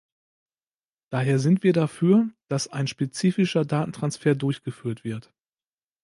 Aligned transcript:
Daher 1.11 1.37
sind 1.37 1.61
wir 1.61 1.73
dafür, 1.73 2.27
dass 2.47 2.67
ein 2.67 2.87
spezifischer 2.87 3.65
Datentransfer 3.65 4.33
durchgeführt 4.33 5.03
wird. 5.03 5.31